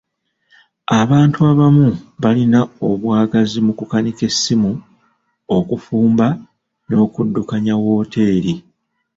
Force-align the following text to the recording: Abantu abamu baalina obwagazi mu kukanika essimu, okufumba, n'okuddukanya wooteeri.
Abantu 1.01 1.37
abamu 1.51 1.87
baalina 2.21 2.59
obwagazi 2.87 3.57
mu 3.65 3.71
kukanika 3.79 4.21
essimu, 4.29 4.71
okufumba, 5.57 6.27
n'okuddukanya 6.87 7.73
wooteeri. 7.83 8.53